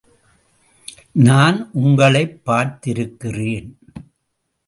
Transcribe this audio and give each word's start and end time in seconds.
நான் 1.11 1.69
உங்களைப் 1.73 2.41
பார்த்திருக்கிறேன். 2.45 3.71